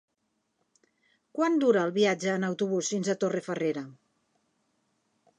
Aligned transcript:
Quant 1.39 1.59
dura 1.63 1.83
el 1.87 1.93
viatge 1.97 2.31
en 2.37 2.47
autobús 2.47 2.89
fins 2.93 3.11
a 3.13 3.17
Torrefarrera? 3.25 3.83